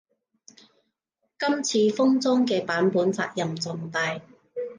[1.37, 4.19] 今次封裝嘅版本責任重大